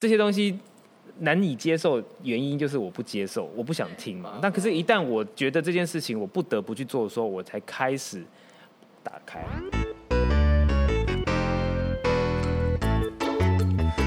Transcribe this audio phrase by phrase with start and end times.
[0.00, 0.58] 这些东西
[1.18, 4.38] 难以接受，原因就是我不接受，我不想听嘛。
[4.40, 8.24] 但可是，一旦我觉得这件事情我不得不去做的时候，我才开始
[9.02, 9.44] 打开。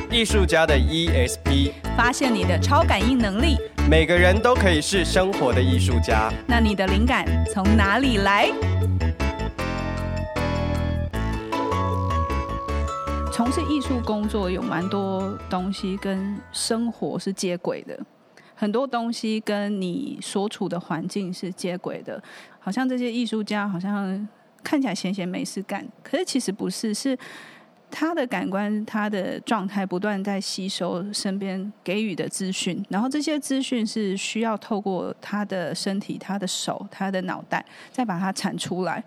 [0.10, 3.58] 艺术家的 ESP，发现你的超感应能力。
[3.88, 6.34] 每个人都可以是生活的艺术家。
[6.48, 7.24] 那你的灵感
[7.54, 8.52] 从哪里来？
[13.34, 18.00] 从事艺术工作有蛮多东西跟生活是接轨的，
[18.54, 22.22] 很多东西跟你所处的环境是接轨的。
[22.60, 24.30] 好像这些艺术家好像
[24.64, 27.18] 看起来闲闲没事干，可是其实不是，是
[27.90, 39.04] 他的感官、他的状态不断在吸收身边给予的资讯，然后这些资讯是需要透过他的身体、他的手、他的脑袋再把它产出来，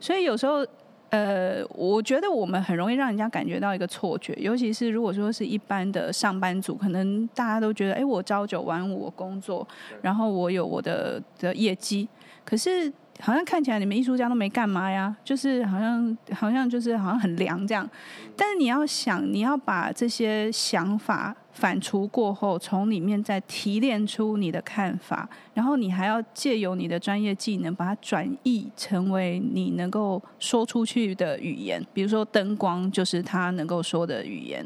[0.00, 0.66] 所以有时候。
[1.16, 9.66] 呃，我觉得我们很容易让人家感觉到一个错觉，尤其是如果说是一般的上班族，可能大家都觉得，哎，我朝九晚五我工作，
[10.02, 12.06] 然后我有我的的业绩，
[12.44, 12.92] 可是。
[13.20, 17.88] 好像看起来你们艺术家都没干嘛呀，就是好像好像就是好像很凉这样。
[18.36, 31.84] 但是你要想，你要把这些想法反刍过后，从里面再提炼出你的看法，然后你还要借由你的专业技能把它转译成为你能够说出去的语言。
[31.94, 34.64] 比如说灯光就是他能够说的语言，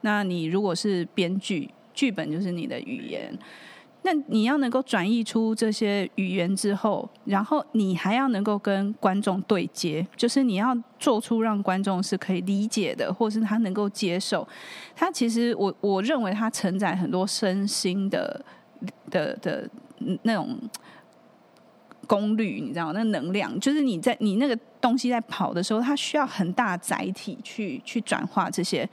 [0.00, 3.32] 那你如果是编剧，剧本就是你的语言。
[4.04, 14.46] 那你要能够转译出这些语言之后，然后你还要能够跟观众对接，就是你要做出让观众是可以理解的，或是他能够接受。
[14.94, 18.44] 他其实我我认为他承载很多身心的
[19.10, 19.68] 的的
[20.22, 20.56] 那种。
[22.04, 28.88] 功率，你知道那能量就是你在你那个东西在跑的时候，它需要很大载体去去转化这些。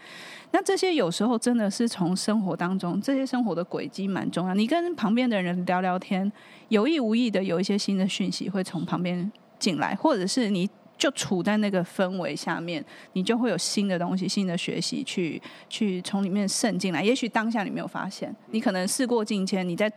[0.52, 4.54] 那这些有时候真的是从生活当中，这些生活的轨迹蛮重要。
[4.54, 6.30] 你跟旁边的人聊聊天，
[6.70, 12.84] 有意无意的有一些新的讯息会从旁边进来，或者是你就处在那个氛围下面，
[13.14, 17.04] 你就会有新的东西、新的学习去去从里面渗进来。
[17.04, 19.92] 也许当下你没有发现，你可能事过境迁，你在。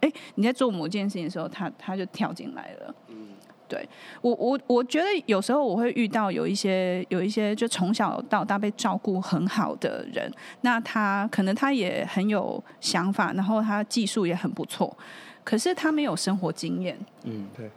[0.00, 2.94] 哎，你在做某件事情的时候，他他就跳进来了。
[3.08, 3.28] 嗯，
[3.68, 3.86] 对
[4.20, 10.32] 我我我觉得有时候我会遇到有一些有一些就从小到大被照顾很好的人，
[10.62, 14.96] 那他可能他也很有想法，然后他技术也很不错，
[15.44, 16.98] 可是他没有生活经验。
[17.24, 17.70] 嗯，对。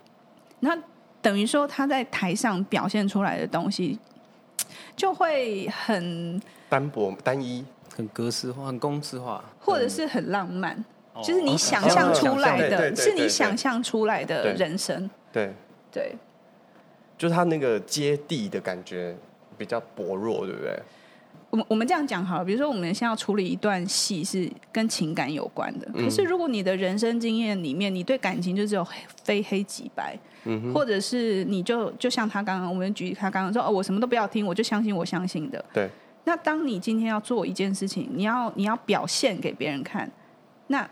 [0.59, 0.77] 那
[1.21, 3.97] 等于说他在台上表现出来的东西
[4.95, 7.65] 就会很单薄、单一、
[7.95, 10.85] 很格式化、很公式化，或者是很浪漫。
[11.23, 15.09] 就是你想象出来的，是你想象出来的人生。
[15.31, 15.51] 对
[15.91, 16.16] 对，
[17.17, 19.16] 就是他那个接地的感觉
[19.57, 20.79] 比较薄弱，对不对？
[21.50, 28.88] 我们我们这样讲好了，比如说我们现在要处理一段戏是跟情感有关的，可是如果你的人生经验里面，你对感情就只有
[29.23, 35.63] 非黑即白，嗯，或者是你就就像他刚刚，我们举他刚刚说哦，我什么都不要听，我就相信我相信的。
[35.73, 35.89] 对。
[36.23, 40.09] 那当你今天要做一件事情，你要你要表现给别人看，
[40.67, 40.89] 那。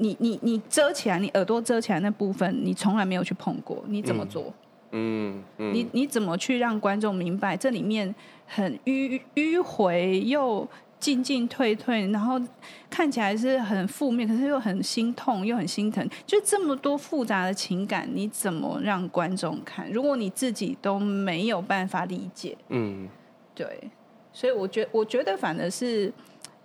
[0.00, 4.52] 你你你遮起来，你耳朵遮起来那部分，你从来没有去碰过，你怎么做？
[4.92, 8.12] 嗯嗯，嗯，你你怎么去让观众明白这里面
[8.46, 10.66] 很迂迂回又
[10.98, 12.40] 进进退退，然后
[12.88, 19.88] 看起来是很负面，可是又很心痛又很心疼，就这么多复杂的情感，你怎么让观众看？
[19.92, 23.06] 如果你自己都没有办法理解，嗯，
[23.54, 23.90] 对，
[24.32, 26.12] 所以我觉我觉得反而是。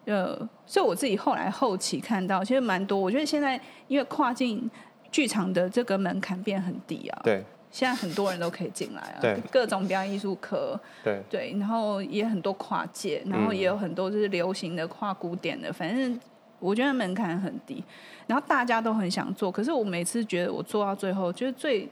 [0.06, 2.98] 呃，所以我自己后来后期看到，其实蛮多。
[2.98, 4.70] 我觉得现在因为跨境
[5.12, 16.20] 剧场的这个门槛变很低啊，对，现在很多人都可以进来啊，对，各种表演艺术科，对对，然后也很多跨界，然后也有很多就是流行的、跨古典的，反正
[16.60, 17.84] 我觉得门槛很低，
[18.28, 19.52] 然后大家都很想做。
[19.52, 21.90] 可是我每次觉得我做到最后，就是最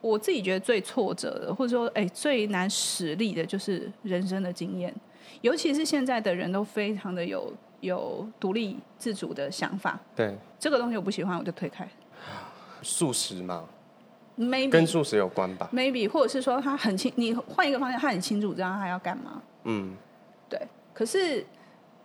[0.00, 4.94] 我自己觉得最挫折的，或者说哎最难实力的，就是人生的经验。
[5.40, 11.88] 尤其是现在的人都非常的有有独立自主的想法，对这个东西我不喜欢，我就推开。
[12.82, 13.64] 素食嘛
[14.38, 19.42] ，maybe 跟素食有关吧？maybe 或者是说他很清，你换一个方向，他很清楚知道他要干嘛。
[19.64, 19.94] 嗯，
[20.48, 20.60] 对。
[20.94, 21.44] 可是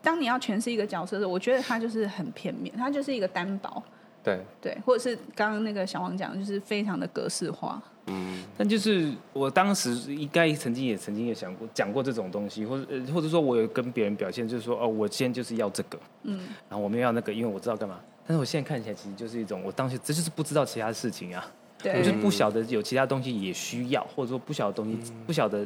[0.01, 3.81] 当你要诠释一个角色的时候，我觉得他就是很片面，他就是一个单薄。
[4.23, 7.81] 对对，或者是刚刚那个小王讲，就是非常的格式化。
[8.07, 17.99] 嗯，但就是我当时应该曾经也曾经也想过讲过这种东西，或者或者说我有跟别人表现，就是说哦，我今天就是要这个，嗯，然后我没有要那个，因为我知道干嘛。
[18.25, 21.45] 但是我现在看起来其实就是一种，我当时这就是不知道其他事情啊，
[21.81, 25.65] 对，我就不晓得有其他东西也需要，或者说不晓得东西、嗯、不晓得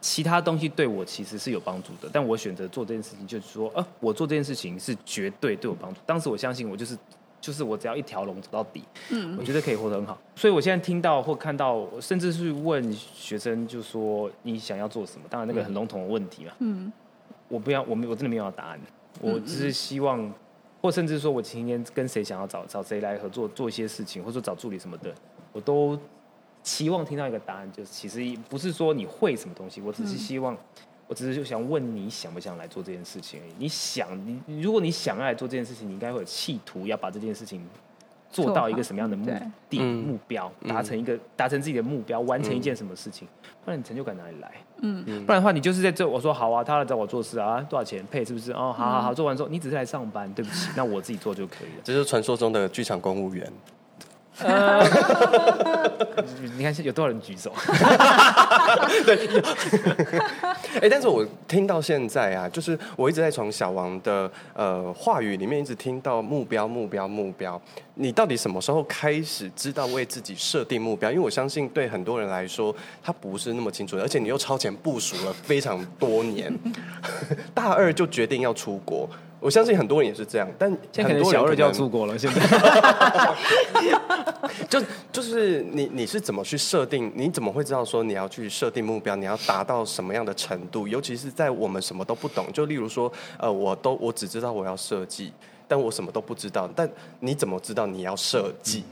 [0.00, 6.00] 其他东西对我其实是有帮助的，但我选择做这件事情，就是说，呃，我做这件事情是绝对对我帮助。
[6.06, 6.96] 当时我相信我就是，
[7.42, 10.16] 就是我只要一条龙走到底，嗯，我觉得可以活得很好。
[10.34, 15.26] 所以我现在听到或看到，甚至是问学生，就说你想要做什么？
[15.28, 16.90] 当然那个很笼统的问题嘛，嗯，
[17.48, 18.80] 我不要，我没，我真的没有答案，
[19.20, 20.32] 我只是希望，
[20.80, 25.14] 或甚至说我今天跟谁想要找找谁来合作做一些事情，或者说找助理什么的，
[25.52, 25.98] 我都。
[26.64, 30.58] 期望听到一个答案，就是其实不是说你会什么东西，我只是希望，嗯、
[31.12, 33.52] 我只是就想问你想不想来做这件事情而已。
[33.58, 34.08] 你想，
[34.46, 37.62] 你如果你想要来做这件事情，你应该会有企图要把这件事情
[38.30, 39.30] 做到一个什么样的目
[39.68, 43.28] 的目标，达成一个达成自己的目标，完成一件什么事情，
[43.62, 44.50] 不然你成就感哪里来？
[44.80, 48.50] 嗯，不然的话，你就是在这我说好啊，他来找我做事啊，多少钱配是不是？
[48.52, 51.82] 哦，好好好，做完之后你只是来上班，对不起，那我自己做就可以了。
[51.84, 53.52] 这是传说中的剧场公务员。
[54.38, 54.82] 呃，
[56.56, 57.52] 你看有多少人举手？
[59.04, 59.42] 对，
[60.80, 67.60] 哎，但是我听到现在啊，就是我一直在从小王的呃话语里面一直听到目标、目标、目标。
[67.94, 71.10] 你到底什么时候开始知道为自己设定目标？
[71.10, 76.52] 因为我相信对很多人来说，他不是那么清楚，而且你又超前部署了非常多年，
[77.52, 79.08] 大二就决定要出国。
[79.42, 82.16] 我相信很多人也是这样，但现在可能小二就要出国了。
[82.16, 82.40] 现在
[84.70, 84.80] 就
[85.10, 87.10] 就是你你是怎么去设定？
[87.16, 89.16] 你怎么会知道说你要去设定目标？
[89.16, 90.86] 你要达到什么样的程度？
[90.86, 95.32] 尤其是在我们什么都不懂，就例如说，呃，我都我只知道我要设计，
[95.66, 96.70] 但我什么都不知道。
[96.76, 98.84] 但你怎么知道你要设计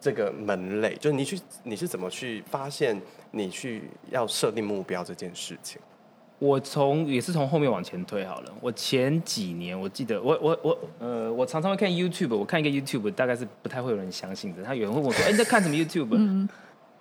[0.00, 0.96] 这个门类？
[0.98, 2.98] 就是你去你是怎么去发现
[3.30, 5.78] 你去要设定目标这件事情？
[6.40, 8.54] 我从也是从后面往前推好了。
[8.60, 12.36] 我前几年我记得我我我呃，我常常会看 YouTube。
[12.36, 14.62] 我看一个 YouTube，大概是不太会有人相信的。
[14.62, 16.48] 他有人问我说：“哎，你在看什么 YouTube？” 嗯、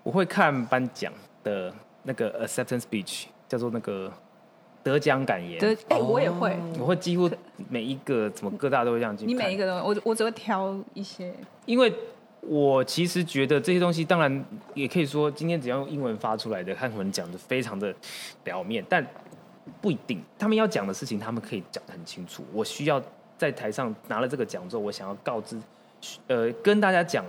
[0.01, 1.13] 我会看颁奖
[1.43, 4.11] 的那个 acceptance speech，叫做那个
[4.81, 5.59] 得奖感言。
[5.59, 7.29] 得哎，我也会，我会几乎
[7.69, 9.23] 每一个怎么各大都会这样去。
[9.23, 11.31] 你每一个都，我我只会挑一些。
[11.67, 11.93] 因为
[12.41, 17.93] 我其实觉得这些东西，当然也可以说，今天只要用英文发出来的汉文讲的非常的
[18.43, 19.05] 表面，但。
[19.81, 22.43] 不一定，他们要讲的事情，他们可以讲得很清楚。
[22.53, 23.01] 我需要
[23.37, 25.59] 在台上拿了这个奖之后，我想要告知，
[26.27, 27.23] 呃，跟大家讲，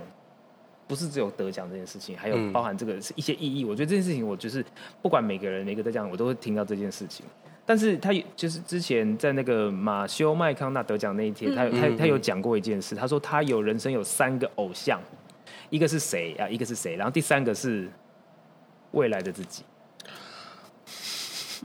[0.87, 3.65] 不是只有得奖这件事情，还有包含这个是一些意义。
[3.65, 4.65] 我觉得这件事情，我就是
[5.03, 7.25] 不管每个人每个在讲，我都会听到这件事情。
[7.67, 14.99] 但是他就是之前在那个马修麦康纳得奖那一天，他他他有讲过一件事，他说他有人生有三个偶像，
[15.69, 16.49] 一个是谁啊？
[16.49, 16.97] 一个是谁？
[16.97, 17.87] 然后第三个是
[18.93, 19.65] 未来的自己。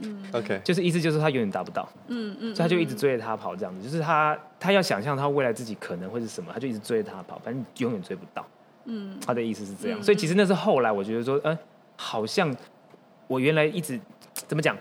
[0.02, 8.44] 嗯，OK，就是意思就是他永远达不到，嗯嗯，所以他就一直追着他跑，这样子，就是他他要想象他未来自己可能会是什么，他就一直追着他跑，反正永远追不到，
[8.86, 11.56] 嗯，他的意思是这样，所以其实那是后来我觉得说，嗯，
[11.96, 12.54] 好像
[13.26, 14.00] 我原来一直
[14.34, 14.76] 怎么讲，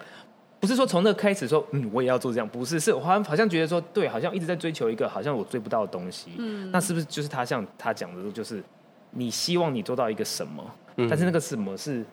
[0.60, 8.64] 不是说从那开始说，嗯，我也要做这样，不是，是我好像好像觉得说，对，好像一直在追求一个好像我追不到的东西，嗯，那是不是就是他像他讲的，就是
[9.12, 10.64] 你希望你做到一个什么，
[10.96, 12.04] 但是那个什么是。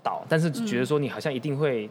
[0.00, 1.88] 就不知道，但是觉得说你好像一定会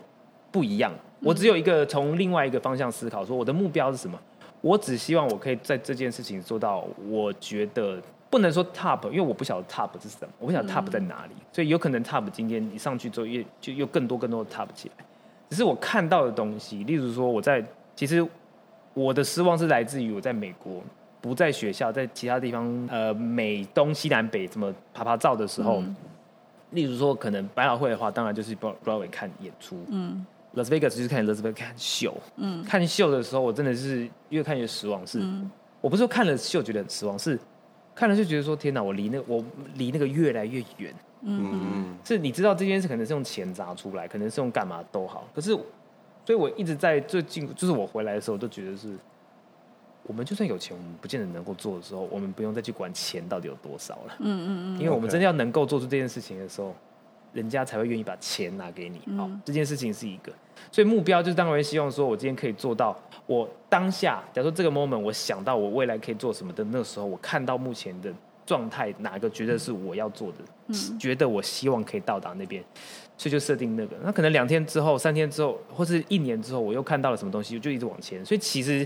[0.52, 0.92] 不一样。
[1.22, 4.20] 嗯、我只有一个从另外一个方向思考，说我的目标是什么？
[4.62, 15.06] 我只希望我可以在这件事情做到，我觉得不能说 top，因为我不晓得 top 是什么，我不晓得 top 在哪里，嗯、所以有可能 top 今天你上去之后，又就又更多更多的 top 起来。
[15.50, 17.64] 只是我看到的东西，例如说我在
[17.96, 18.26] 其实
[18.94, 20.82] 我的失望是来自于我在美国，
[21.22, 25.80] 不在学校，在其他地方，呃，美东西南北怎么趴趴走的时候。
[25.82, 25.96] 嗯
[26.72, 29.84] 例如说，可能百老汇的话，当然就是 Broadway 看演出。
[29.90, 32.16] 嗯，Las Vegas 就是看 Las Vegas 看秀。
[32.38, 35.06] 嗯，看秀的时候，我真的是越看越失望。
[35.06, 35.50] 是，嗯、
[35.82, 37.40] 我不是说看了秀觉得很失望，是
[37.96, 39.44] 看了就觉得说天哪，我离那我
[39.76, 40.94] 离那个越来越远。
[41.22, 45.28] 嗯，是，你知道这件事可能是用钱砸出来，可能是用干嘛都好。
[45.34, 45.64] 可是，所
[46.28, 48.96] 以我一直在最近，就是我回来的时候，都觉得是。
[50.04, 54.16] 我们就算有钱，我们不见得能够做的时候，我们不用再去管钱到底有多少了。
[54.20, 54.80] 嗯嗯嗯。
[54.80, 56.76] 因为我们真的要能够做出这件事情的时候，
[57.34, 59.00] 人家才会愿意把钱拿给你。
[59.16, 60.32] 好，这件事情是一个。
[60.72, 62.98] 所以目标就是当然希望说，我今天可以做到。
[63.28, 68.12] 我当下，假如说这个 moment，我想到我未来可以做什么的那个时候，我看到目前的
[68.44, 70.38] 状态，哪个觉得是我要做的，
[70.68, 72.64] 嗯，觉得我希望可以到达那边，
[73.16, 73.96] 所以就设定那个。
[74.04, 78.26] 那可能两天之后、三天之后，或是一年之后，我又看到了什么东西，就一直往前。
[78.26, 78.86] 所以其实。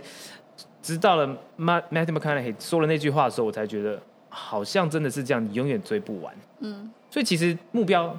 [0.83, 1.25] 直到了
[1.57, 3.99] Matthew McConaughey 说了那句话的时候，我才觉得
[4.29, 6.35] 好像真的是这样，你永远追不完。
[6.59, 8.15] 嗯，所以其实目标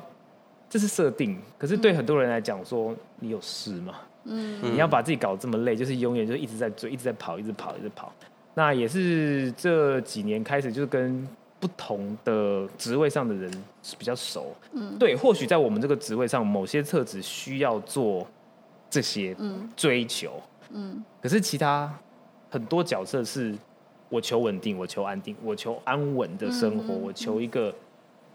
[0.68, 3.94] 这是设定，可是对很多人来讲，说你有事吗？
[4.24, 8.10] 嗯，你要把自己搞这么累，就是永远就一直在追，一直在跑，一直跑，一直跑。
[8.54, 11.28] 那也是这几年开始，就是跟
[11.60, 13.50] 不同的职位上的人
[13.98, 14.54] 比较熟。
[14.72, 18.26] 嗯，对，或许在我们这个职位上，某些特质需要做
[18.88, 19.36] 这些
[19.76, 20.40] 追求。
[20.70, 21.92] 嗯，可是其他
[22.54, 23.52] 很多角色是，
[24.08, 27.74] 我求稳定，我求安定，我求安稳的生活，我求一个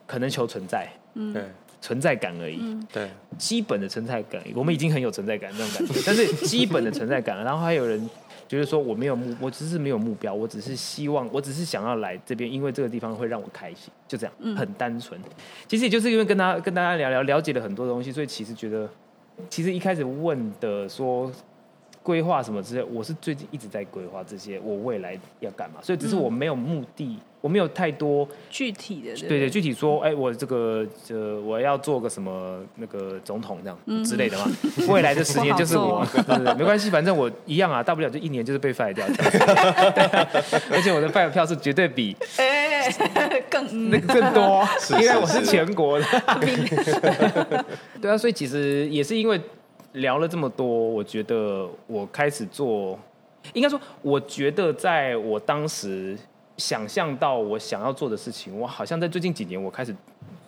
[0.05, 0.89] 可能求存在。
[1.13, 1.43] 嗯，对。
[1.81, 7.97] 存在感而已，嗯、对，基本的存在感，我们已经很有存在感那种感觉， 但是基本的存在感，然后还有人
[8.49, 15.17] 觉得说我没有目，我只是没有目标，我只是希望，我只是想要来这边，因为这个地方会让我开心，就这样，很单纯。
[15.69, 18.89] 其实也就是因为跟他跟大家聊聊，了解了很多东西，所以其实觉得，
[19.49, 21.31] 其实一开始问的说。
[22.09, 25.79] 规划什么之类，我是最近一直在规划这些，我未来要干嘛？
[25.79, 34.47] 所以只是我没有目的，嗯、我没有太多具体的，对对，具体说，哎、欸，我这个这我要做个什么那个总统这样、嗯、之类的嘛。
[34.89, 39.05] 未来的十年就是我，对对对，没关系，反正我一样啊，大不了就一年就是被 fire 掉。
[40.73, 42.17] 而且我的 fire 票是绝对比
[43.51, 44.67] 更那个更多，
[44.99, 46.05] 因为我是全国的。
[48.01, 49.39] 对啊，所以其实也是因为。
[49.93, 52.97] 聊了这么多，我觉得我开始做，
[53.53, 56.17] 应该说，我觉得在我当时
[56.57, 59.95] 想象到我想要做的事情，我好像在最近几年，我开始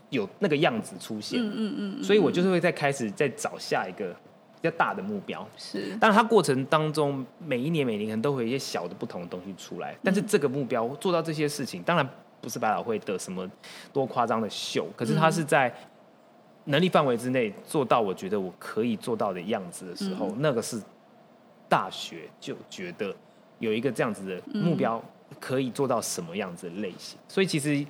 [0.10, 4.14] 有那个样子出现，嗯嗯嗯，所以我就是会再开始再找下一个
[4.62, 12.08] 比较大的目标，是，但是它过程当中，每一年每年可能都会有一些小的不同的东西出来，但是这个目标做到这些事情，当然
[12.40, 13.50] 不是百老汇的什么
[13.92, 15.74] 多夸张的秀，可是它是在。
[16.66, 20.82] 能力范围之内做到我觉得我可以做到的样子的时候，嗯、那个是
[21.68, 23.16] 大学就觉得
[23.60, 25.04] 有一个这样子的目标，
[25.40, 27.18] 可以做到什么样子的类型。
[27.20, 27.86] 嗯、所以其实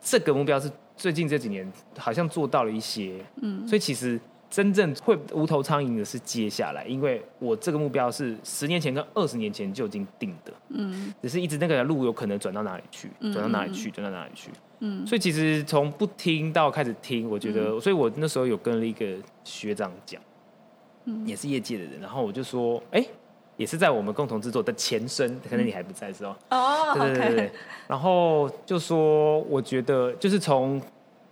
[0.00, 3.24] 这个目标是最近这几年好像做到了一些。
[3.42, 10.52] 嗯，所以其实真正会无头苍蝇的是接下来，因为我这个目标是十年前跟二十年前就已经定的。
[10.70, 14.50] 嗯，只是一直那个路有可能转到哪里去，转到哪里去，转到哪里去。
[14.80, 19.06] 嗯，所以其实从不听到开始听，我觉得，嗯、所以我那时候有跟了一个
[19.44, 20.20] 学长讲，
[21.04, 23.08] 嗯，也是业界的人，然后我就说，哎、欸，
[23.56, 27.50] 也是在我们共同制作的前身，可能你还不在的时候，哦，对对对对
[27.86, 30.80] 然后就说，我觉得就是从。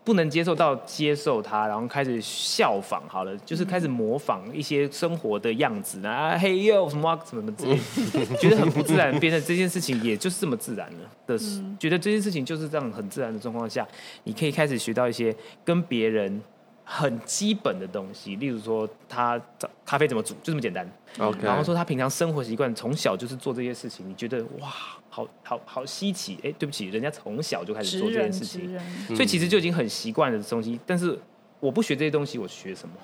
[0.06, 11.10] 不能接受到接受他，然后开始效仿好了，就是开始模仿一些生活的样子啊，嘿哟什么什么什么之类， 觉得很不自然，变成这件事情也就是这么自然了。
[11.26, 11.36] 的，
[11.76, 13.84] 觉得这件事情就是这样很自然的状况下，
[14.22, 15.34] 你可以开始学到一些
[15.64, 16.40] 跟别人。
[16.88, 20.88] 很基本的东西，例如说他找咖啡怎么煮，就这么简单。
[21.18, 24.68] OK，然后说他平常生活习惯，从小就是做这些事情，你觉得哇，
[25.10, 26.38] 好好好稀奇。
[26.44, 28.78] 哎，对不起，人家从小就开始做这件事情，
[29.08, 30.78] 所以其实就已经很习惯的东西。
[30.86, 31.18] 但是
[31.58, 32.94] 我不学这些东西，我学什么？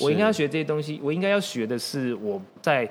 [0.00, 2.90] 我应该要学这些东西，我应该要学的是我在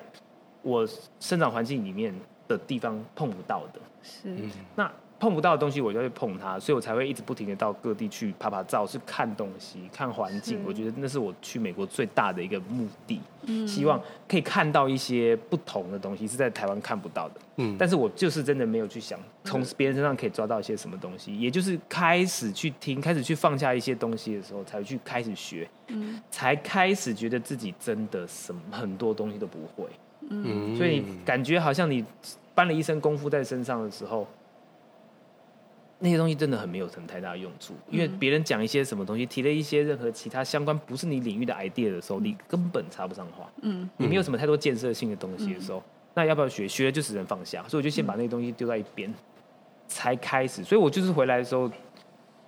[0.62, 0.88] 我
[1.20, 2.16] 生长环境里面
[2.48, 3.82] 的地方碰不到的。
[4.02, 4.34] 是，
[4.74, 4.90] 那。
[5.24, 10.60] 碰不到的东西，我就会碰它，所以我才会一直不停的到各地去拍拍照，去看东西、看环境。
[10.68, 17.36] 我觉得那是我去美国最大的一个目的，嗯，希望可以看到一些不同的东西，是在台湾看不到的。
[17.56, 29.86] 嗯，但是我就是真的没有去想从别人身上可以抓到一些什么东西，也就是开始去听，开始去放下一些东西的时候，才会去开始学，嗯，才开始觉得自己真的什么很多东西都不会，
[30.30, 32.04] 嗯，所以感觉好像你
[32.54, 34.28] 搬了一身功夫在身上的时候。
[36.04, 43.50] 那些东西真的很没有什么太大的用处，因为别人讲一些什么东西，提了一些任何其他相关不是你领域的 idea 的时候，你根本插不上话。
[43.62, 45.82] 嗯，你没有什么太多建设性的东西的时候，
[46.14, 46.68] 那要不要学？
[46.68, 49.14] 学了就只能放下，所以我就先把那个东西丢在一边，
[49.88, 50.62] 才开始。
[50.62, 51.72] 所以我就是回来的时候，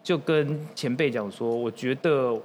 [0.04, 2.38] 就跟前辈讲说，我觉得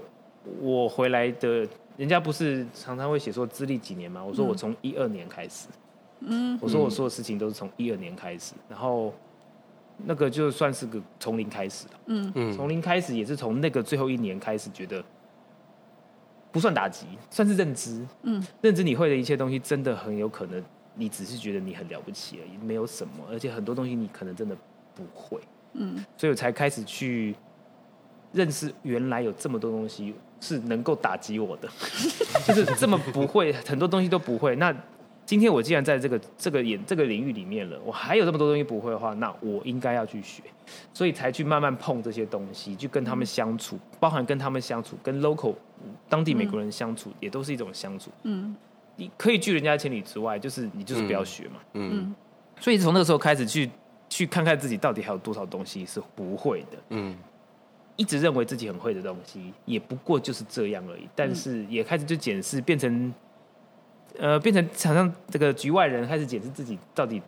[0.60, 4.22] 我回来的，人家不是常常会写说资历几年吗？
[4.24, 5.66] 我说我从一二年开始，
[6.20, 9.12] 嗯，我说我所有事情都是从一二年开始，然后。
[10.04, 12.32] 那个就算是个从零开始了，嗯。
[12.34, 15.04] 嗯，从零开始也是从那个最后一年开始，觉得
[16.52, 20.62] 不算打击，算是认知，嗯，认知你会的一切东西，真的很有可能
[20.94, 24.56] 你只是觉得你很了不起而已，没有什么，而且很多东西你可能真的
[24.94, 25.40] 不会，
[25.74, 27.34] 嗯，所以我才开始去
[28.32, 31.68] 认识原来有这么多东西是能够打击我的，
[32.46, 34.74] 就是这么不会，很多东西都不会，那。
[35.30, 40.42] 今天我既然在这个这个演这个领域里面了，我还有这么多东西不会的话，那我应该要去学，
[40.92, 45.54] 所以才去慢慢碰这些东西，去跟他们相处，包含跟他们相处，跟 local
[46.08, 48.10] 当地美国人相处，嗯、也都是一种相处。
[48.24, 48.56] 嗯，
[48.96, 51.60] 你可以拒人家千里之外，就是你就是不要学嘛。
[51.74, 52.14] 嗯，嗯，
[52.58, 53.70] 所以从那个时候开始去
[54.08, 56.78] 去看看自己到底还有多少东西是不会的。
[56.88, 57.16] 嗯，
[57.94, 61.08] 一直认为自己很会的东西，也不过就是这样而已。
[61.14, 63.14] 但是也开始就检视，变成。
[64.18, 67.20] 呃，变成好像这个局外人开始检视自己到底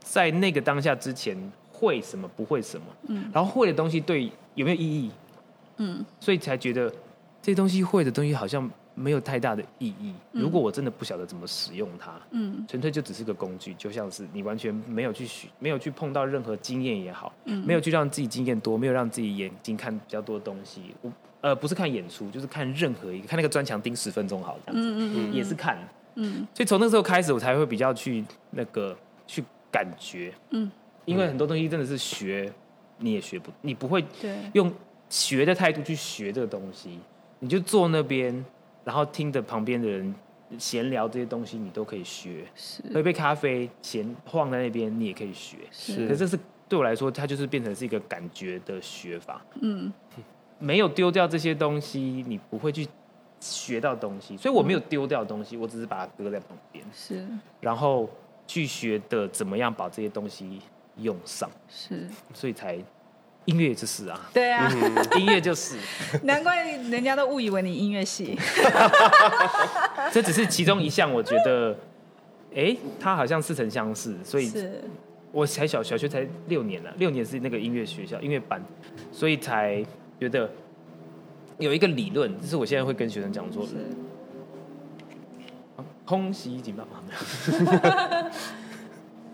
[0.00, 1.36] 在那个当下之前
[1.72, 5.10] 会什么不会什么，嗯，然后会的东西对有没有意义，
[5.78, 6.88] 嗯，所以才觉得
[7.42, 10.14] 这些东西会的东西好像没有太大的意义。
[10.32, 21.12] 如果我真的不晓得怎么使用它，嗯，纯粹就只是个工具，就像是你完全没有去学，没有去碰到任何经验也好，嗯，没有去让自己经验多，没有让自己眼睛看比较多的东西，我
[21.46, 25.78] 呃不是看演出，就是看任何一个看那个砖墙钉十分钟好这样子，嗯嗯嗯，也是看，
[26.16, 28.96] 嗯，所以从那时候开始，我才会比较去那个
[29.28, 30.68] 去感觉，嗯。
[31.04, 32.52] 因为很多东西真的是学，
[32.98, 34.04] 你也学不，你不会
[34.54, 34.72] 用
[35.08, 36.98] 学的态度去学这个东西，
[37.38, 38.44] 你就坐那边，
[38.82, 40.12] 然后听着旁边的人
[40.58, 42.44] 闲聊这些东西，你都可以学。
[42.56, 45.58] 是，喝一杯咖啡，闲晃在那边，你也可以学。
[45.70, 46.36] 是，可是这是
[46.68, 49.40] 对我来说，它就是变成是一个感觉的学法。
[49.60, 49.92] 嗯，
[50.58, 52.86] 没有丢掉这些东西，你不会去
[53.40, 54.36] 学到东西。
[54.36, 56.84] 所以我没有丢掉东西，我只是把它搁在旁边。
[56.92, 57.26] 是，
[57.60, 58.08] 然后
[58.46, 60.60] 去学的怎么样把这些东西。
[61.02, 62.74] 用上是，所以才
[63.44, 64.66] 音乐就是啊，对啊，
[65.20, 65.76] 音乐就是，
[66.22, 68.34] 难怪人家都误以为你音乐系，
[70.10, 71.12] 这只是其中一项。
[71.12, 71.76] 我觉得，
[72.52, 74.50] 哎、欸，他好像似曾相识，所以
[75.32, 78.58] 我才小小学才六年了，六年是那个音乐学校音乐班，
[79.12, 79.84] 所以才
[80.18, 80.50] 觉得
[81.58, 83.66] 有一个理论，就是我现在会跟学生讲说，
[86.04, 88.30] 空袭警报吗？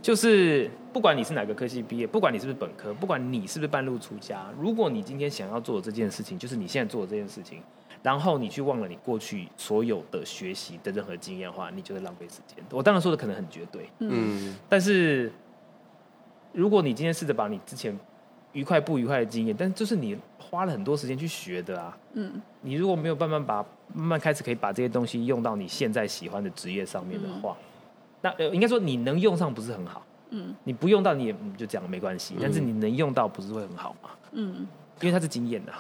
[0.03, 7.62] 就是不管你是哪个科系毕业，不管你是不是本科，不管你是不是半路出家，如果你今天想要做的这件事情，就是你现在做的这件事情，
[8.03, 12.65] 然后你去忘了你过去所有的学习的任何经验的话，你就会浪费时间。
[12.73, 15.31] 我当然说的可能很绝对，嗯，但是
[16.53, 17.97] 如果你今天试着把你之前
[18.53, 27.57] 愉快不愉快的经验，但是就是你花了很多时间去学的啊，嗯，你如果没有慢慢把慢慢开始可以把这些东西用到你现在喜欢的职业上面的话。
[27.61, 27.65] 嗯
[28.25, 34.11] 那呃，应该说你能用上不是很好，嗯，你不用到你也就这样没关系，嗯，但是你能用到不是会很好吗？
[34.31, 34.65] 嗯，
[35.01, 35.73] 因为它是经验的。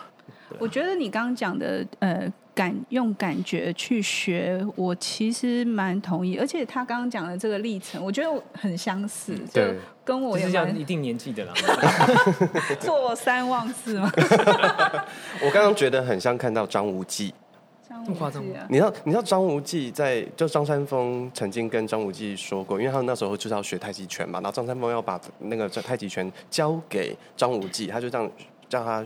[0.58, 9.62] 我觉得你刚刚讲的呃，感用感觉去学，我其实蛮同意，而且他刚刚讲的这个历程，我觉得很相似，嗯，就
[10.04, 11.52] 跟我也是一定年纪的啦，
[12.80, 14.10] 坐三忘四吗。
[15.42, 17.32] 我刚刚觉得很像看到张无忌。
[18.04, 18.42] 这么夸张？
[18.68, 18.92] 你知道？
[19.04, 28.28] 你知道张无忌在就张三丰曾经跟张无忌说过，因为他们那时候就是要学太极拳嘛，然后张三丰要把那个太极拳交给张无忌，他就这样
[28.68, 29.04] 叫他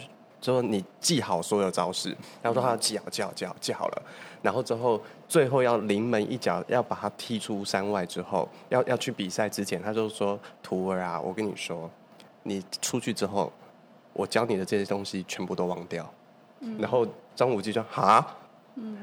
[0.53, 2.11] 说：“你记好所有招式。”
[2.43, 4.03] 然后说他记好，记好，记好，记好了。
[4.43, 11.91] 然后之后最后要临门一脚，要把他踢出山外之后，要要去比赛之前，他就说：“徒儿啊，我跟你说，
[12.43, 13.53] 你出去之后，
[14.13, 16.09] 我教你的这些东西全部都忘掉。
[16.61, 18.27] 嗯”然后张无忌说：“哈。”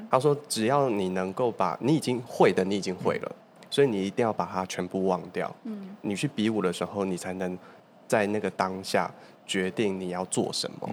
[0.08, 3.36] 他说：“只要你能够把你已经会的，你已经会了，
[3.68, 5.52] 所以你一定要把它全部忘掉。
[5.64, 7.58] 嗯，你去比武的时候，你才能
[8.06, 9.10] 在那个当下
[9.44, 10.88] 决定你要做什么。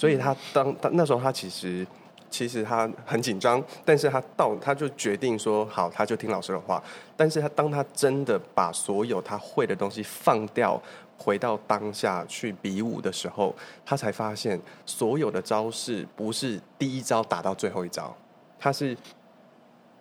[0.00, 1.86] 所以他当他那时候，他其实
[2.30, 6.82] 其实他很紧张，但是他到他就决定说好，他就听老师的话。
[7.18, 10.80] 但是他当他真的把所有他会的东西放掉。”
[11.22, 18.16] 回到当下去比武的时候，他才发现所有的招式不是第一招打到最后一招，
[18.58, 18.96] 他是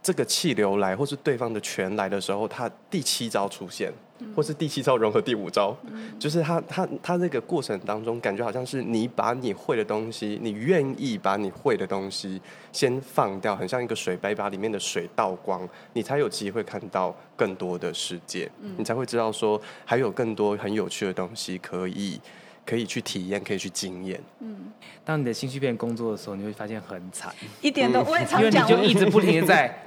[0.02, 3.92] 这个气流来，或是对方的拳来的时候，他第七招出现。
[4.36, 12.42] 或是第七招融合第五招，嗯、就是他他他那个过程当中，感觉好像是你把你会的东西，你愿意把你会的东西
[12.74, 22.20] 先放掉，很像一个水杯，把里面的水倒光，你才有机会看到更多的世界，嗯、你才会知道说还有更多很有趣的东西可以
[22.66, 24.22] 可以去体验，可以去经验。
[24.42, 24.70] 嗯，
[25.06, 29.86] 当你的兴趣变工作的时候，你会发现很惨，一点都不会常讲，因为你就一直不停的在。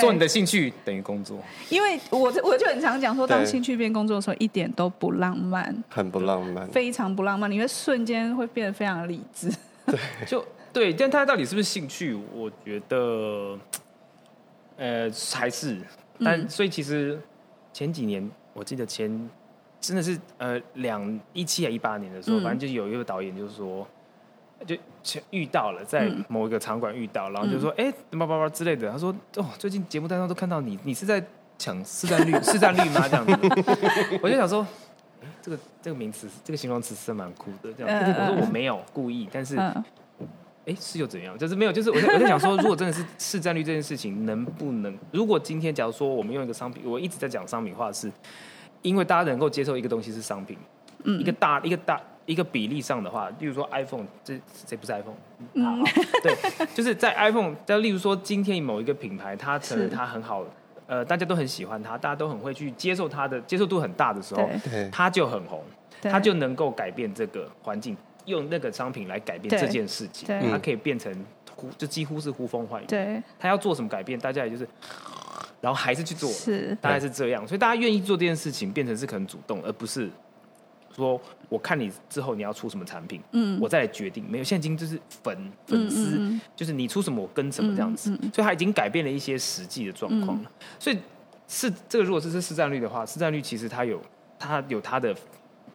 [0.00, 9.50] 做你的兴趣等于工作，因为我我就很常讲说，当兴趣变工作的时候，一点都不浪漫，很不浪漫，非常不浪漫，你会瞬间会变得非常理智。
[9.86, 12.14] 对， 就对，但他到底是不是兴趣？
[12.34, 13.58] 我觉得，
[14.76, 15.78] 呃，还是，
[16.22, 17.20] 但、嗯、所以其实
[17.72, 19.30] 前几年，我记得前
[19.80, 23.86] 真的是呃两一七还一八年的时候，嗯、反正就有一个导演就是说。
[24.66, 31.24] 就遇到了，在某一个场馆遇到，嗯、然后就说：“哎、欸，叭叭叭之类的。”他说：“哦，最近节目当中都看到你，你是在
[31.58, 33.32] 抢市占率、 市占率吗？”这样子，
[34.22, 34.66] 我就想说
[35.22, 39.74] ：“哎、欸，这个这个名词，这个形容词是蛮酷的。”这样子，我说我没有故意，但是，哎、
[40.66, 41.36] 欸，是又怎样？
[41.36, 44.96] 就是没有，就是我在我在想说，如果真的是市占率这件事情，能不能？
[45.10, 48.10] 如果今天假如说我们用一个商品，我一直在讲商品化，是
[48.82, 50.56] 因为大家能够接受一个东西是商品，
[51.04, 52.00] 嗯，一个大一个大。
[52.26, 55.14] 一个比例上的话，例如说 iPhone，这这不是 iPhone，
[55.54, 55.82] 嗯，
[56.22, 56.36] 对，
[56.74, 60.44] 就是在 iPhone，在例如说今天某一个品牌，它成它很好，
[60.86, 64.48] 呃大家都很喜欢它，大家都很会去接受它的接受度很大的时候，
[64.92, 65.64] 它就很红，
[66.00, 69.58] 它就能够改变这个环境，用那个商品来改变对。
[69.58, 71.12] 这件事情，它可以变成
[71.56, 72.86] 呼就几乎是呼风唤雨。
[72.86, 74.68] 对，它要做什么改变，大家也就是，
[75.60, 76.76] 然后还是去做，是。
[76.80, 77.46] 大概是这样。
[77.46, 80.08] 所以大家愿意做这件事情，变成是可能主动，而不是
[80.94, 84.24] 说我看你之后你要出什么产品，嗯我再来决定。
[84.30, 88.10] 没有，现金就是粉粉丝，嗯嗯嗯就是你出什么我跟什么这样子。
[88.32, 90.50] 所以他已经改变了一些实际的状况了。
[90.78, 90.98] 所以
[91.48, 94.00] 是这个，如果是是市占率的话，市占率其实它有
[94.38, 95.14] 它有它的，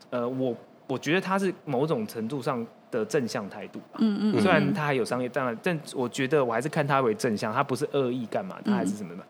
[0.09, 0.55] 呃，我
[0.87, 3.99] 我觉得它是某种程度上的正向态度吧。
[3.99, 9.23] 嗯嗯，虽然它还有商业，当然，但我觉得我还是看它为正向，它不是恶意干嘛，它还是什么的。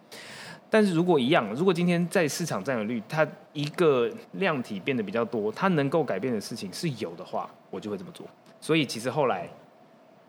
[0.70, 8.28] 但是如果一样，如果今天在市场占有率，它一个量体变得比较多，它能够改变的事情是有的话，我就会这么做。
[8.60, 9.48] 所以其实后来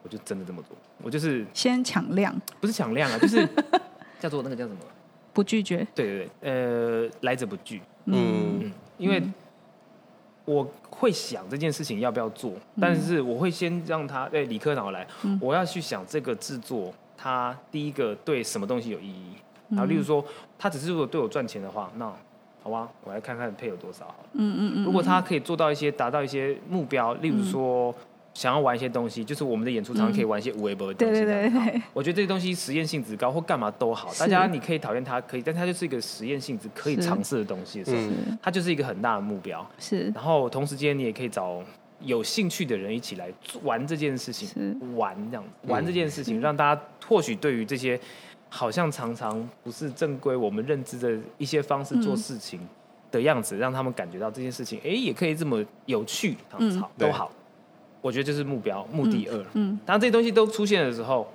[0.02, 3.48] 我就真的这么做，我就是先抢量，不是抢量啊，就是
[4.20, 4.80] 叫做那个叫什么？
[5.32, 5.86] 不拒绝。
[5.94, 7.80] 对对对，呃，来者不拒。
[8.04, 9.22] 嗯嗯，因为
[10.44, 15.06] 我会想这件事情要不要做，但是我会先让他，哎，理科脑来，
[15.40, 19.34] 我要去想这个制作，它第一个对什么东西有意义。
[19.70, 20.24] 然后，例如说，
[20.58, 22.12] 他只是如果对我赚钱的话，那
[22.62, 24.28] 好吧，我来看看配有多少好了。
[24.32, 27.94] 嗯嗯嗯，如果他可以做到一些达到一些目标，例如说
[28.34, 31.20] 想要玩一些东西，就是我们的演出常常可以玩一些无微博的东西。
[31.20, 39.66] 对对对对，我觉得这些东西实验性质高或干嘛都好，大家你可以讨厌它，可以，但它就是一个实验性质可以尝试的东西的时候，嗯它就是一个很大的目标。
[39.78, 40.10] 是。
[40.14, 41.62] 然后同时间你也可以找
[42.00, 43.28] 有兴趣的人一起来
[43.62, 47.98] 玩这件事情，玩这样玩这件事情，让大家或许对于这些
[48.48, 52.60] 好像常常不是正规我们认知的一些方式做事情
[53.10, 57.30] 的样子，让他们感觉到这件事情，哎，也可以这么有趣，好对都好。
[58.00, 59.46] 我觉得这是目标，目的二。
[59.54, 61.30] 嗯当这些东西都出现的时候，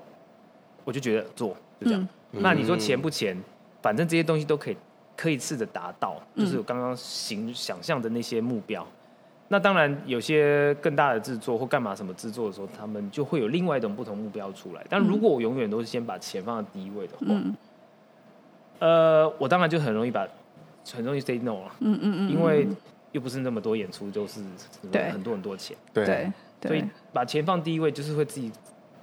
[0.84, 1.49] 我就觉得做
[1.80, 2.02] 就这样。
[2.32, 3.38] 嗯那你说钱不钱？
[3.82, 4.78] 反正这些东西都可以
[5.15, 8.88] 可以试着达到，嗯就是我刚刚形想象的那些目标。
[9.54, 14.84] 那当然，有些更大的制作或干嘛什么制作的时候，他们就会有另外一种不同目标出来。
[14.89, 17.56] 但如果我永远都是先把钱放在第一位的话，嗯。
[18.80, 20.28] 呃，我当然就很容易把
[20.92, 22.68] 很容易 say no 了，嗯嗯嗯，因为
[23.12, 24.42] 又不是那么多演出，就是
[24.92, 25.12] 对。
[25.12, 25.78] 很多很多钱。
[25.94, 26.04] 对。
[26.60, 26.70] 对。
[26.70, 28.52] 所以把钱放第一位，就是会自己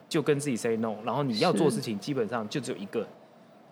[0.08, 3.06] 就跟自己 say no，然后你要做事情基本上就只有一个，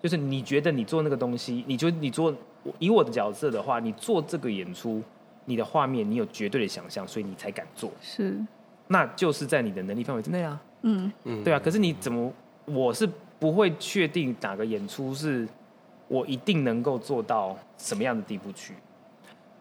[0.01, 2.33] 就是你觉得你做那个东西，你觉得你做
[2.79, 5.03] 以我的角色的话，你做这个演出，
[5.49, 8.39] 你的画面你有绝对的想象，所以你才敢做，是
[8.87, 11.59] 那就是在你的能力范围之内啊，嗯嗯对啊。
[11.59, 12.31] 可是你怎么，
[12.67, 13.09] 我是
[13.39, 15.49] 不会确定哪个演出是
[16.07, 18.75] 我一定能够做到什么样的地步去。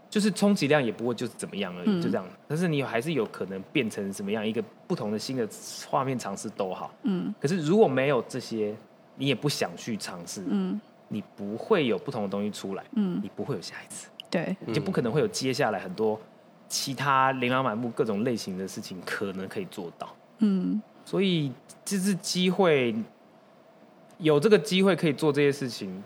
[0.09, 2.25] 就是充其量也不会就是怎么样而已，嗯就这样。
[2.47, 5.47] 但是你还是有可能变成什么样一个不同的新的
[5.89, 6.93] 画面尝试都好。
[7.03, 8.73] 嗯可是如果没有这些，
[9.15, 16.19] 你也不想去尝试，嗯你不会有不同的东西出来，嗯，你不会有下一次，对，你就不可能会有接下来很多
[16.67, 20.07] 其他琳琅满目各种类型的事情可能可以做到。
[20.39, 21.51] 嗯所以
[21.85, 22.93] 这次机会，
[24.17, 26.03] 有这个机会可以做这些事情。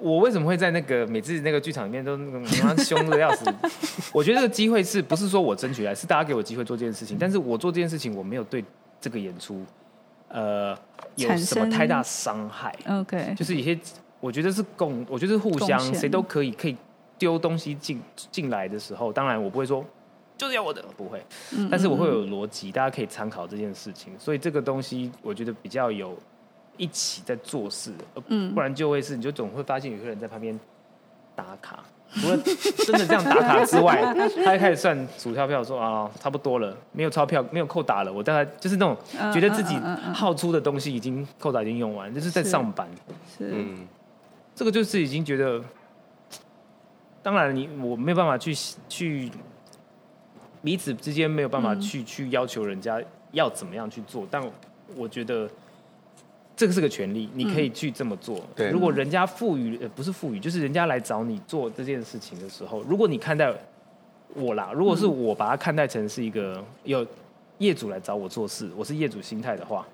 [0.00, 3.46] 我为什么会在那个每次那个剧场里面都那个凶的要死？
[4.12, 7.16] 我觉得这个机会是不是说我争取来，是大家给我机会做这件事情。
[7.18, 8.62] 但是我做这件事情，我没有对
[9.00, 9.64] 这个演出，
[10.28, 10.76] 呃，
[11.14, 12.74] 有什么太大伤害。
[12.88, 13.78] ，OK，就是有些，
[14.20, 16.76] 我觉得是共，我觉得是互相谁都可以可以
[17.18, 18.00] 丢东西进
[18.30, 19.84] 进来的时候，当然我不会说
[20.36, 26.16] 就是要我的，不会，嗯但是我会有逻辑，大家可以参考这件事情，所以这个东西我觉得比较有
[26.76, 27.92] 一起在做事，
[28.54, 30.58] 不然就会是你就总会发现有些人在旁边
[31.34, 31.84] 打卡。
[32.08, 34.00] 除了真的这样打卡之外，
[34.44, 38.12] 他还开始算数钞票，说啊，差不多了，没有钞票，没有扣打了。
[38.12, 39.74] 我大概就是那种嗯觉得自己
[40.14, 42.88] 耗出的东西已经扣打已经用完，就是在上班。
[43.36, 43.88] 是嗯
[44.56, 45.62] 这个就是已经觉得，
[47.22, 48.56] 当然你我没有办法去
[48.88, 49.30] 去
[50.62, 52.98] 彼此之间没有办法去、去要求人家
[53.32, 54.42] 要怎么样去做，但
[54.96, 55.46] 我觉得
[56.56, 58.42] 这个是个权利，你可以去这么做。
[58.56, 63.52] 对如果人家赋予呃不是赋予，就是人家来找你做这件事情的时候，如果你看待
[64.32, 67.06] 我啦，如果是我把它看待成是一个有
[67.58, 69.86] 业主来找我做事，我是业主心态的话。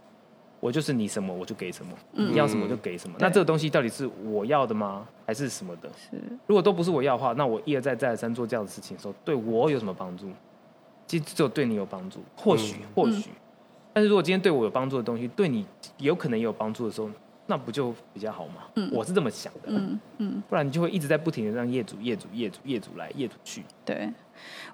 [0.62, 3.16] 我就是你什么我就给什么，你要什么就给什么。
[3.18, 5.90] 那这个东西到底是我要的吗，还是什么的？
[5.98, 10.31] 是如果都不是我要的话，那我一而再再而三做这样的事情的时候，对我有什么帮助？
[11.09, 13.31] 其实只有对你有帮助，或许或许。
[13.92, 15.66] 但是如果今天对我有帮助的东西，对你
[15.98, 17.11] 有可能也有帮助的时候，
[17.46, 18.62] 那不就比较好吗？
[18.76, 19.61] 嗯，我是这么想的。
[19.66, 23.64] 嗯嗯，嗯不然你就会一直在不停的让业主、业主、业主、业主来、业主去。
[23.85, 24.09] 对，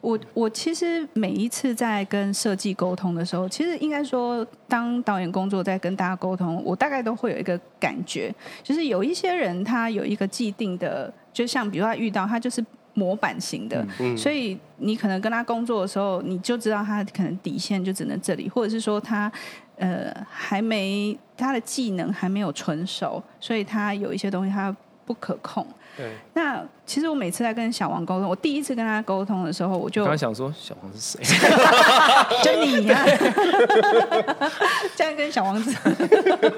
[0.02, 19.32] 我我其实每一次在跟设计沟通的时候，其实应该说，当导演工作在跟大家沟通，我大概都会有一个感觉，就是有一些人他有一个既定的，就像比如说他遇到他就是模板型的，嗯、所以你可能跟他工作的时候，你就知道他可能底线就只能这里，或者是说他。
[19.78, 24.74] 呃，还没他的技能还没有纯熟，所以他有一些东西他
[25.06, 25.66] 不可控。
[25.96, 26.12] 对。
[26.34, 31.20] 那其实我每次在跟小王沟通，我第一次跟他沟通的时候，我就刚刚想说小王是谁？
[32.42, 33.06] 就你呀、啊！
[34.96, 35.74] 现在跟小王子。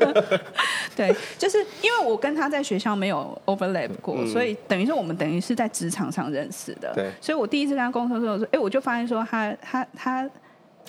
[0.96, 6.92] 对，就是因为我跟他在学校没有 overlap 过，嗯、所以等于说我们等于是在职场上认识的。
[6.94, 7.10] 对。
[7.20, 10.30] 所以我第一次跟他沟通的时候，说，哎，我就发现说他他他。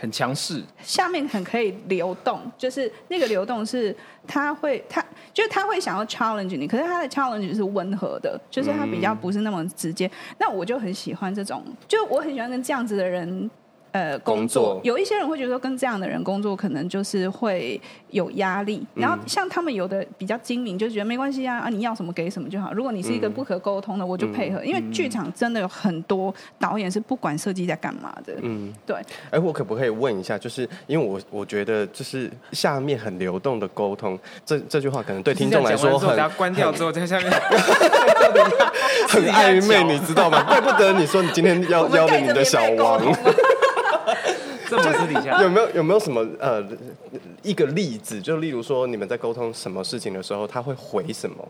[0.02, 3.96] 他很强势，下面很可以流动，就是那个流动是
[4.28, 10.08] 他会，他就是他会想要 challenge 你，可是他的 challenge 是温和的，就是他比较不是那么直接。
[10.08, 13.50] 嗯、那我就很喜欢这种，就我很喜欢跟这样子的人。
[13.92, 17.80] 呃，工作，工作有一些人会觉得说跟这样的人工作可能就是会
[18.12, 22.72] 有压力，嗯、然后像他们有的比较精明，就觉得没关系啊，啊你要什么给什么就好。
[22.74, 28.34] 如果你是一个不可沟通的，嗯、我就配合，因为剧场真的有很多导演是不管设计在干嘛的。
[28.42, 28.96] 嗯，对。
[29.30, 37.30] 哎，我可不可以问一下，就是因为我我觉得就是下面很流动的沟通，这这句话可能对听众来说很，关掉之后在下面
[39.10, 40.44] 很暧昧，你知道吗？
[40.44, 43.02] 怪不得你说你今天要 邀了你的小王。
[44.78, 46.64] 这么私底下有没有有没有什么呃
[47.44, 48.22] 一个例子？
[48.22, 51.48] 就例如说你们在沟通什么事情的时候，他会回什么？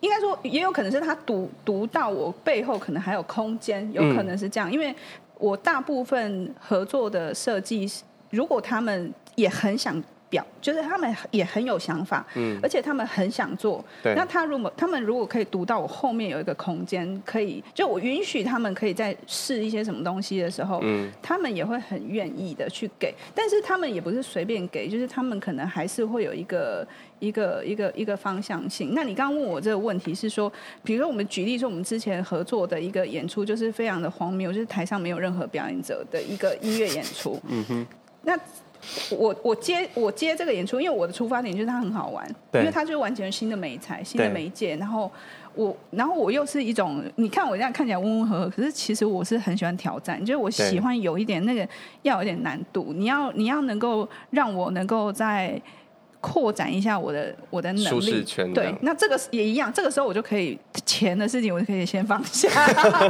[0.00, 4.94] 应该说也有可能是他读读到我背后可能还有空间，有可能是这样，嗯、因为
[5.38, 7.90] 我大部分合作的设计，
[8.30, 10.02] 如果他们也很想。
[10.30, 13.84] 表就是他们也很有想法，嗯，而且他们很想做。
[14.02, 23.12] 对，那他如果他们如果可以读到我后面有一个空间，可以就我允许他们可以在试一些什么东西的时候，嗯，他们也会很愿意的去给。
[23.34, 26.86] 但是他们也不是随便给，就是他们可能还是会有一个
[27.18, 28.94] 一个一个一个方向性。
[28.94, 30.50] 那你刚刚问我这个问题是说，
[30.84, 37.40] 比如说我们举例说，我们之前合作的一个演出就是非常的荒谬，就是台上没有任何表演者的一个音乐演出。
[37.48, 37.86] 嗯哼，
[38.22, 38.38] 那。
[39.10, 44.76] 我我接我接这个演出，因为我的出发点就是它很好玩，对因为它就是完全新的媒材、新的媒介。
[44.76, 45.10] 然后
[45.54, 51.68] 我，然后我又是一种，你看我这样看起来温温和和，可是其实我是很喜欢挑战，就是我喜欢有一点那个
[52.02, 52.92] 要有点难度。
[52.94, 55.60] 你要你要能够让我能够在
[56.20, 59.72] 扩展一下我的我的能力，对，那这个也一样。
[59.72, 62.48] 这个时候我就可以钱的事情，我就可以先放下。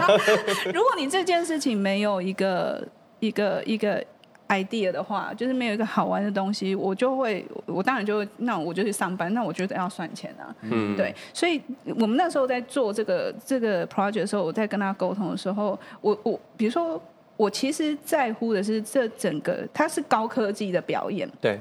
[0.75, 2.85] 如果你这件事情没有一个
[3.21, 4.05] 一个一个。
[4.51, 11.63] Idea 的话，就是没有一个好玩的东西，我就会，我当然就那我就去上班，那我觉得要算钱啊，嗯，对，所以
[11.97, 17.01] 我们那时候在做这个这个 project 的时候，我在跟他沟通的时候，我我比如说，
[17.37, 21.59] 我其实在乎的是这整个它是高科技的表演，对，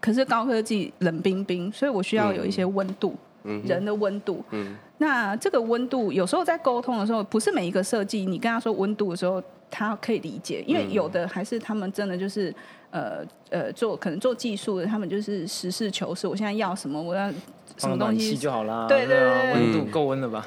[0.00, 9.40] 可是高科技冷冰冰，所以我需要有一些温度，嗯，人的温度，嗯，那这个温度有时候在沟通的时候，不是每一个设计，你跟他说温度的时候。
[9.70, 12.54] 他可以理解，因为有的还是他们真的就是，
[12.90, 16.26] 呃呃，做可能做技术的，他们就是实事求是。
[16.26, 17.30] 我现在要什么，我要
[17.76, 18.86] 什么东西就好啦。
[18.88, 20.46] 对对对，温度够温了吧？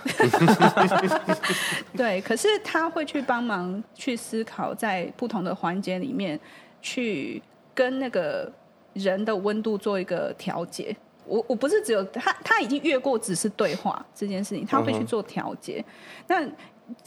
[1.95, 6.39] 对，可是他会去帮忙去思考，在不同的环节里面
[6.81, 7.41] 去
[7.75, 8.51] 跟那个
[8.93, 10.95] 人的温度做一个调节。
[11.25, 15.83] 我我不是只有他，他已经越过只是对话这件事情，他会去做调节。
[16.27, 16.43] 那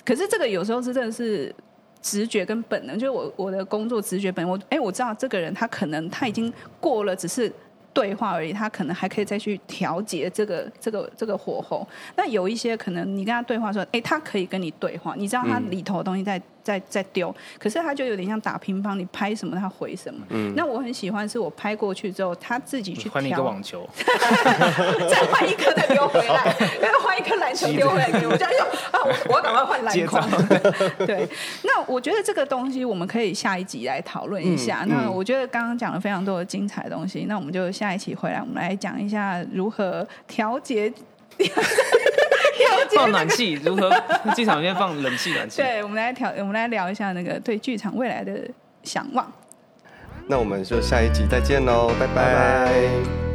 [0.04, 1.52] 可是这个有时候是真的是。
[2.04, 7.50] 直觉跟本能，就是我我的工作直觉本能，我哎，我知道这个人他可能他已经过了，只是。
[7.94, 11.86] 对话而已，他可能还可以再去调节这个这个这个火候。
[12.16, 20.26] 那有一些可能你跟他对话说，哎，他可以跟你对话，你知道他里头的东西在在在丢，可是他就有点像打乒乓，你拍什么他回什么。
[20.30, 20.52] 嗯。
[20.56, 28.64] 那我很喜欢是我拍过去之后，他自己去换一个网球， 再换一颗再丢回来，然后换一颗篮球丢回来给我，这样就
[28.98, 30.28] 啊，我我赶快换篮筐。
[31.06, 31.28] 对。
[31.62, 34.84] 那我觉得这个东西我们可以下一集来讨论一下。
[34.88, 37.94] 那我觉得刚刚讲了非常多的精彩的东西，那我们就下。
[37.94, 40.92] 一期回来，我们来讲一下如何调节
[42.96, 43.90] 放暖气，如何
[44.34, 45.62] 剧场里面放冷气暖气。
[45.62, 48.32] 对，我们来调，我们来聊一下那个对剧场未来的
[48.82, 49.30] 想望。
[50.26, 52.14] 那我们就下一集再见喽，拜拜。
[52.14, 52.34] 拜
[52.66, 53.33] 拜。